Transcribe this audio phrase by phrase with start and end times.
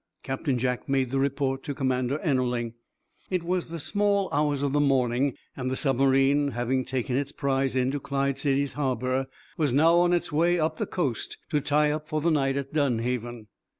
[0.23, 2.73] Captain Jack made the report to Commander Ennerling.
[3.29, 7.31] It was in the small hours of the morning, and the submarine, having taken its
[7.31, 9.27] prize in to Clyde City's harbor,
[9.57, 12.73] was now on its way up the coast to tie up for the night at
[12.73, 13.45] Dunhaven.